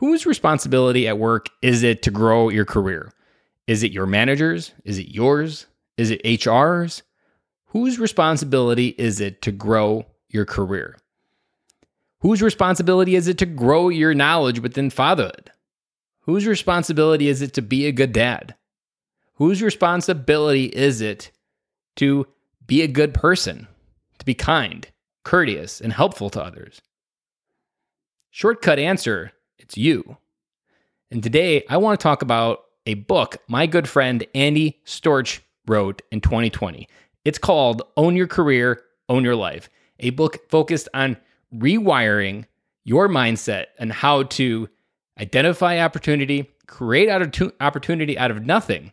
Whose 0.00 0.24
responsibility 0.24 1.06
at 1.06 1.18
work 1.18 1.50
is 1.60 1.82
it 1.82 2.00
to 2.04 2.10
grow 2.10 2.48
your 2.48 2.64
career? 2.64 3.12
Is 3.66 3.82
it 3.82 3.92
your 3.92 4.06
manager's? 4.06 4.72
Is 4.82 4.96
it 4.96 5.14
yours? 5.14 5.66
Is 5.98 6.10
it 6.10 6.22
HR's? 6.24 7.02
Whose 7.66 7.98
responsibility 7.98 8.94
is 8.96 9.20
it 9.20 9.42
to 9.42 9.52
grow 9.52 10.06
your 10.30 10.46
career? 10.46 10.96
Whose 12.20 12.40
responsibility 12.40 13.14
is 13.14 13.28
it 13.28 13.36
to 13.38 13.46
grow 13.46 13.90
your 13.90 14.14
knowledge 14.14 14.60
within 14.60 14.88
fatherhood? 14.88 15.52
Whose 16.20 16.46
responsibility 16.46 17.28
is 17.28 17.42
it 17.42 17.52
to 17.52 17.60
be 17.60 17.84
a 17.84 17.92
good 17.92 18.14
dad? 18.14 18.54
Whose 19.34 19.60
responsibility 19.60 20.64
is 20.64 21.02
it 21.02 21.30
to 21.96 22.26
be 22.66 22.80
a 22.80 22.88
good 22.88 23.12
person, 23.12 23.68
to 24.18 24.24
be 24.24 24.32
kind, 24.32 24.88
courteous, 25.24 25.78
and 25.78 25.92
helpful 25.92 26.30
to 26.30 26.42
others? 26.42 26.80
Shortcut 28.30 28.78
answer 28.78 29.32
it's 29.60 29.76
you. 29.76 30.16
And 31.10 31.22
today 31.22 31.64
I 31.68 31.76
want 31.76 31.98
to 31.98 32.02
talk 32.02 32.22
about 32.22 32.64
a 32.86 32.94
book 32.94 33.38
my 33.46 33.66
good 33.66 33.88
friend 33.88 34.26
Andy 34.34 34.80
Storch 34.86 35.40
wrote 35.66 36.02
in 36.10 36.20
2020. 36.20 36.88
It's 37.24 37.38
called 37.38 37.82
Own 37.96 38.16
Your 38.16 38.26
Career, 38.26 38.82
Own 39.08 39.22
Your 39.22 39.36
Life, 39.36 39.68
a 39.98 40.10
book 40.10 40.48
focused 40.48 40.88
on 40.94 41.16
rewiring 41.54 42.46
your 42.84 43.08
mindset 43.08 43.66
and 43.78 43.92
how 43.92 44.22
to 44.24 44.68
identify 45.20 45.78
opportunity, 45.80 46.50
create 46.66 47.10
opportunity 47.10 48.18
out 48.18 48.30
of 48.30 48.44
nothing, 48.44 48.92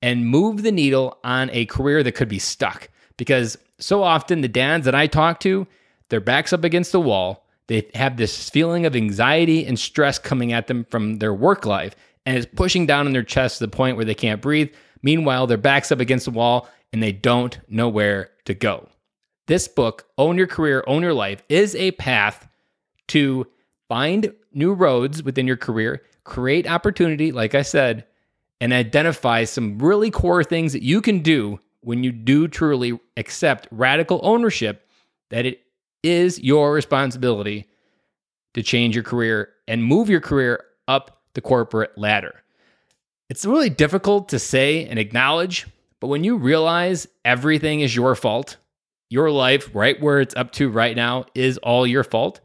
and 0.00 0.26
move 0.26 0.62
the 0.62 0.72
needle 0.72 1.18
on 1.22 1.50
a 1.52 1.66
career 1.66 2.02
that 2.02 2.12
could 2.12 2.28
be 2.28 2.38
stuck. 2.38 2.88
Because 3.16 3.58
so 3.78 4.02
often 4.02 4.40
the 4.40 4.48
dads 4.48 4.86
that 4.86 4.94
I 4.94 5.06
talk 5.06 5.40
to, 5.40 5.66
their 6.08 6.20
backs 6.20 6.52
up 6.52 6.64
against 6.64 6.92
the 6.92 7.00
wall. 7.00 7.44
They 7.68 7.88
have 7.94 8.16
this 8.16 8.50
feeling 8.50 8.86
of 8.86 8.96
anxiety 8.96 9.64
and 9.64 9.78
stress 9.78 10.18
coming 10.18 10.52
at 10.52 10.66
them 10.66 10.84
from 10.84 11.18
their 11.18 11.34
work 11.34 11.64
life, 11.64 11.94
and 12.26 12.36
it's 12.36 12.46
pushing 12.46 12.86
down 12.86 13.06
in 13.06 13.12
their 13.12 13.22
chest 13.22 13.58
to 13.58 13.66
the 13.66 13.70
point 13.70 13.96
where 13.96 14.04
they 14.04 14.14
can't 14.14 14.42
breathe. 14.42 14.70
Meanwhile, 15.02 15.46
their 15.46 15.58
back's 15.58 15.92
up 15.92 16.00
against 16.00 16.24
the 16.24 16.30
wall 16.30 16.68
and 16.92 17.02
they 17.02 17.12
don't 17.12 17.60
know 17.68 17.88
where 17.88 18.30
to 18.46 18.54
go. 18.54 18.88
This 19.46 19.68
book, 19.68 20.06
Own 20.18 20.36
Your 20.36 20.46
Career, 20.46 20.82
Own 20.86 21.02
Your 21.02 21.14
Life, 21.14 21.42
is 21.48 21.74
a 21.74 21.92
path 21.92 22.48
to 23.08 23.46
find 23.88 24.32
new 24.52 24.72
roads 24.72 25.22
within 25.22 25.46
your 25.46 25.56
career, 25.56 26.02
create 26.24 26.66
opportunity, 26.66 27.32
like 27.32 27.54
I 27.54 27.62
said, 27.62 28.04
and 28.60 28.72
identify 28.72 29.44
some 29.44 29.78
really 29.78 30.10
core 30.10 30.44
things 30.44 30.72
that 30.72 30.82
you 30.82 31.00
can 31.00 31.20
do 31.20 31.60
when 31.80 32.02
you 32.02 32.12
do 32.12 32.48
truly 32.48 32.98
accept 33.16 33.68
radical 33.70 34.20
ownership 34.22 34.86
that 35.30 35.46
it 35.46 35.62
is 36.02 36.38
your 36.40 36.72
responsibility 36.72 37.66
to 38.58 38.62
change 38.64 38.96
your 38.96 39.04
career 39.04 39.50
and 39.68 39.84
move 39.84 40.10
your 40.10 40.20
career 40.20 40.64
up 40.88 41.22
the 41.34 41.40
corporate 41.40 41.96
ladder. 41.96 42.42
It's 43.28 43.46
really 43.46 43.70
difficult 43.70 44.30
to 44.30 44.40
say 44.40 44.84
and 44.84 44.98
acknowledge, 44.98 45.68
but 46.00 46.08
when 46.08 46.24
you 46.24 46.36
realize 46.36 47.06
everything 47.24 47.82
is 47.82 47.94
your 47.94 48.16
fault, 48.16 48.56
your 49.10 49.30
life, 49.30 49.70
right 49.74 50.00
where 50.02 50.20
it's 50.20 50.34
up 50.34 50.50
to 50.54 50.70
right 50.70 50.96
now, 50.96 51.26
is 51.36 51.56
all 51.58 51.86
your 51.86 52.02
fault. 52.02 52.40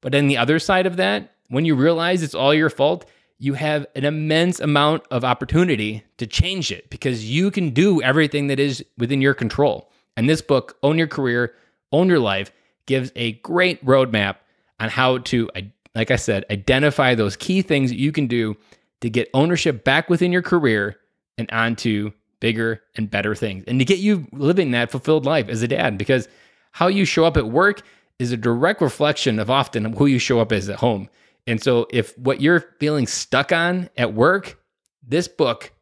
But 0.00 0.16
on 0.16 0.26
the 0.26 0.36
other 0.36 0.58
side 0.58 0.84
of 0.84 0.96
that, 0.96 1.32
when 1.46 1.64
you 1.64 1.76
realize 1.76 2.24
it's 2.24 2.34
all 2.34 2.52
your 2.52 2.68
fault, 2.68 3.08
you 3.38 3.54
have 3.54 3.86
an 3.94 4.04
immense 4.04 4.58
amount 4.58 5.04
of 5.12 5.22
opportunity 5.22 6.02
to 6.16 6.26
change 6.26 6.72
it 6.72 6.90
because 6.90 7.30
you 7.30 7.52
can 7.52 7.70
do 7.70 8.02
everything 8.02 8.48
that 8.48 8.58
is 8.58 8.84
within 8.98 9.20
your 9.20 9.34
control. 9.34 9.92
And 10.16 10.28
this 10.28 10.42
book, 10.42 10.76
Own 10.82 10.98
Your 10.98 11.06
Career, 11.06 11.54
Own 11.92 12.08
Your 12.08 12.18
Life, 12.18 12.50
gives 12.86 13.12
a 13.14 13.34
great 13.34 13.84
roadmap 13.86 14.38
on 14.82 14.88
how 14.88 15.18
to, 15.18 15.48
like 15.94 16.10
I 16.10 16.16
said, 16.16 16.44
identify 16.50 17.14
those 17.14 17.36
key 17.36 17.62
things 17.62 17.90
that 17.90 17.98
you 17.98 18.10
can 18.10 18.26
do 18.26 18.56
to 19.00 19.08
get 19.08 19.30
ownership 19.32 19.84
back 19.84 20.10
within 20.10 20.32
your 20.32 20.42
career 20.42 20.96
and 21.38 21.50
onto 21.52 22.10
bigger 22.40 22.82
and 22.96 23.08
better 23.08 23.36
things 23.36 23.62
and 23.68 23.78
to 23.78 23.84
get 23.84 24.00
you 24.00 24.26
living 24.32 24.72
that 24.72 24.90
fulfilled 24.90 25.24
life 25.24 25.48
as 25.48 25.62
a 25.62 25.68
dad 25.68 25.96
because 25.96 26.26
how 26.72 26.88
you 26.88 27.04
show 27.04 27.24
up 27.24 27.36
at 27.36 27.46
work 27.46 27.82
is 28.18 28.32
a 28.32 28.36
direct 28.36 28.80
reflection 28.80 29.38
of 29.38 29.48
often 29.48 29.92
who 29.92 30.06
you 30.06 30.18
show 30.18 30.40
up 30.40 30.50
as 30.50 30.68
at 30.68 30.80
home. 30.80 31.08
And 31.46 31.62
so, 31.62 31.86
if 31.90 32.16
what 32.18 32.40
you're 32.40 32.74
feeling 32.80 33.06
stuck 33.06 33.52
on 33.52 33.88
at 33.96 34.14
work, 34.14 34.60
this 35.06 35.28
book 35.28 35.72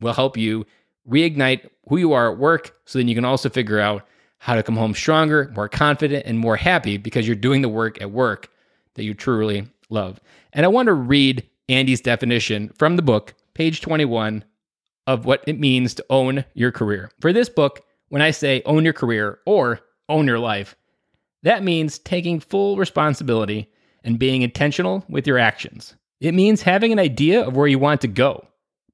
will 0.00 0.12
help 0.12 0.36
you 0.36 0.66
reignite 1.08 1.68
who 1.88 1.96
you 1.96 2.12
are 2.12 2.32
at 2.32 2.38
work 2.38 2.76
so 2.84 2.98
then 2.98 3.08
you 3.08 3.14
can 3.14 3.24
also 3.24 3.48
figure 3.48 3.80
out 3.80 4.06
how 4.46 4.54
to 4.54 4.62
come 4.62 4.76
home 4.76 4.94
stronger, 4.94 5.50
more 5.56 5.68
confident, 5.68 6.24
and 6.24 6.38
more 6.38 6.54
happy 6.54 6.98
because 6.98 7.26
you're 7.26 7.34
doing 7.34 7.62
the 7.62 7.68
work 7.68 8.00
at 8.00 8.12
work 8.12 8.48
that 8.94 9.02
you 9.02 9.12
truly 9.12 9.66
love. 9.90 10.20
And 10.52 10.64
I 10.64 10.68
want 10.68 10.86
to 10.86 10.92
read 10.92 11.44
Andy's 11.68 12.00
definition 12.00 12.70
from 12.78 12.94
the 12.94 13.02
book, 13.02 13.34
page 13.54 13.80
21, 13.80 14.44
of 15.08 15.24
what 15.24 15.42
it 15.48 15.58
means 15.58 15.94
to 15.94 16.06
own 16.10 16.44
your 16.54 16.70
career. 16.70 17.10
For 17.20 17.32
this 17.32 17.48
book, 17.48 17.80
when 18.08 18.22
I 18.22 18.30
say 18.30 18.62
own 18.66 18.84
your 18.84 18.92
career 18.92 19.40
or 19.46 19.80
own 20.08 20.28
your 20.28 20.38
life, 20.38 20.76
that 21.42 21.64
means 21.64 21.98
taking 21.98 22.38
full 22.38 22.76
responsibility 22.76 23.68
and 24.04 24.16
being 24.16 24.42
intentional 24.42 25.04
with 25.08 25.26
your 25.26 25.38
actions. 25.38 25.96
It 26.20 26.34
means 26.34 26.62
having 26.62 26.92
an 26.92 27.00
idea 27.00 27.44
of 27.44 27.56
where 27.56 27.66
you 27.66 27.80
want 27.80 28.00
to 28.02 28.08
go, 28.08 28.46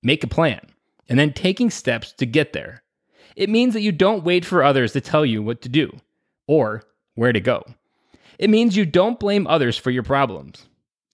make 0.02 0.24
a 0.24 0.28
plan, 0.28 0.66
and 1.10 1.18
then 1.18 1.34
taking 1.34 1.68
steps 1.68 2.14
to 2.14 2.24
get 2.24 2.54
there. 2.54 2.81
It 3.36 3.48
means 3.48 3.74
that 3.74 3.82
you 3.82 3.92
don't 3.92 4.24
wait 4.24 4.44
for 4.44 4.62
others 4.62 4.92
to 4.92 5.00
tell 5.00 5.24
you 5.24 5.42
what 5.42 5.62
to 5.62 5.68
do 5.68 5.90
or 6.46 6.82
where 7.14 7.32
to 7.32 7.40
go. 7.40 7.64
It 8.38 8.50
means 8.50 8.76
you 8.76 8.86
don't 8.86 9.20
blame 9.20 9.46
others 9.46 9.76
for 9.76 9.90
your 9.90 10.02
problems. 10.02 10.66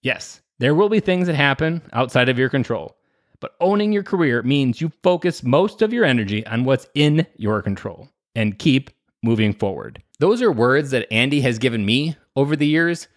Yes, 0.03 0.41
there 0.59 0.75
will 0.75 0.89
be 0.89 1.01
things 1.01 1.27
that 1.27 1.37
happen 1.37 1.83
outside 1.93 2.29
of 2.29 2.39
your 2.39 2.49
control, 2.49 2.97
but 3.41 3.55
owning 3.61 3.93
your 3.93 4.03
career 4.03 4.43
means 4.43 4.81
you 4.81 4.91
focus 5.03 5.43
most 5.43 5.83
of 5.83 5.93
your 5.93 6.05
energy 6.05 6.47
on 6.47 6.65
what's 6.65 6.87
in 6.95 7.27
your 7.37 7.63
control 7.63 8.09
and 8.35 8.59
keep 8.59 8.91
moving 9.23 9.53
forward. 9.53 10.03
Those 10.21 10.43
are 10.43 10.51
words 10.51 10.91
that 10.91 11.13
Andy 11.13 11.41
has 11.43 11.59
given 11.59 11.85
me 11.85 12.17
over 12.35 12.57
the 12.57 12.67
years 12.67 13.09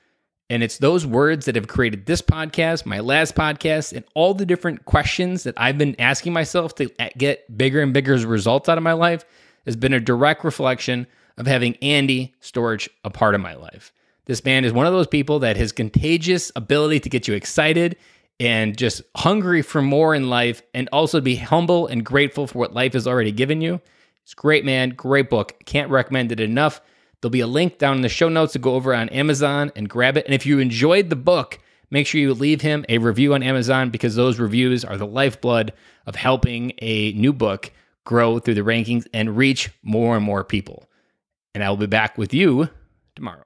and 0.51 0.63
it's 0.63 0.79
those 0.79 1.05
words 1.05 1.45
that 1.45 1.55
have 1.55 1.69
created 1.69 2.05
this 2.07 2.21
podcast, 2.21 2.85
my 2.85 2.99
last 2.99 3.35
podcast, 3.35 3.93
and 3.93 4.03
all 4.15 4.33
the 4.33 4.45
different 4.45 4.83
questions 4.83 5.43
that 5.43 5.53
I've 5.55 5.77
been 5.77 5.95
asking 5.97 6.33
myself 6.33 6.75
to 6.75 6.89
get 7.17 7.57
bigger 7.57 7.81
and 7.81 7.93
bigger 7.93 8.17
results 8.27 8.67
out 8.67 8.77
of 8.77 8.83
my 8.83 8.91
life 8.91 9.23
has 9.65 9.77
been 9.77 9.93
a 9.93 9.99
direct 10.01 10.43
reflection 10.43 11.07
of 11.37 11.47
having 11.47 11.77
Andy 11.77 12.35
Storch 12.41 12.89
a 13.05 13.09
part 13.09 13.33
of 13.33 13.39
my 13.39 13.55
life. 13.55 13.93
This 14.25 14.43
man 14.43 14.65
is 14.65 14.73
one 14.73 14.85
of 14.85 14.91
those 14.91 15.07
people 15.07 15.39
that 15.39 15.55
has 15.55 15.71
contagious 15.71 16.51
ability 16.53 16.99
to 16.99 17.09
get 17.09 17.29
you 17.29 17.33
excited 17.33 17.95
and 18.37 18.77
just 18.77 19.03
hungry 19.15 19.61
for 19.61 19.81
more 19.81 20.13
in 20.13 20.29
life 20.29 20.61
and 20.73 20.89
also 20.91 21.21
be 21.21 21.37
humble 21.37 21.87
and 21.87 22.05
grateful 22.05 22.45
for 22.45 22.59
what 22.59 22.73
life 22.73 22.91
has 22.91 23.07
already 23.07 23.31
given 23.31 23.61
you. 23.61 23.79
It's 24.23 24.33
great, 24.33 24.65
man. 24.65 24.89
Great 24.89 25.29
book. 25.29 25.63
Can't 25.63 25.89
recommend 25.89 26.33
it 26.33 26.41
enough. 26.41 26.81
There'll 27.21 27.31
be 27.31 27.41
a 27.41 27.47
link 27.47 27.77
down 27.77 27.97
in 27.97 28.01
the 28.01 28.09
show 28.09 28.29
notes 28.29 28.53
to 28.53 28.59
go 28.59 28.73
over 28.73 28.93
on 28.93 29.09
Amazon 29.09 29.71
and 29.75 29.87
grab 29.87 30.17
it. 30.17 30.25
And 30.25 30.33
if 30.33 30.45
you 30.45 30.59
enjoyed 30.59 31.09
the 31.09 31.15
book, 31.15 31.59
make 31.91 32.07
sure 32.07 32.19
you 32.19 32.33
leave 32.33 32.61
him 32.61 32.83
a 32.89 32.97
review 32.97 33.33
on 33.35 33.43
Amazon 33.43 33.91
because 33.91 34.15
those 34.15 34.39
reviews 34.39 34.83
are 34.83 34.97
the 34.97 35.05
lifeblood 35.05 35.71
of 36.07 36.15
helping 36.15 36.73
a 36.79 37.11
new 37.13 37.31
book 37.31 37.71
grow 38.05 38.39
through 38.39 38.55
the 38.55 38.61
rankings 38.61 39.05
and 39.13 39.37
reach 39.37 39.69
more 39.83 40.15
and 40.15 40.25
more 40.25 40.43
people. 40.43 40.89
And 41.53 41.63
I 41.63 41.69
will 41.69 41.77
be 41.77 41.85
back 41.85 42.17
with 42.17 42.33
you 42.33 42.69
tomorrow. 43.15 43.43